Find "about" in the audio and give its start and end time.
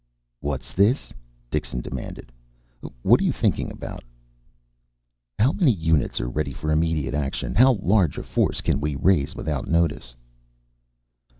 3.71-4.03